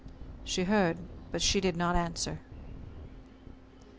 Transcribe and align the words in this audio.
She 0.43 0.63
heard 0.63 0.97
but 1.31 1.43
she 1.43 1.61
did 1.61 1.77
not 1.77 1.95
answer. 1.95 2.39